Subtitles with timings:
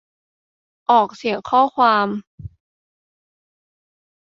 [0.91, 2.07] ออกเสียงข้อความ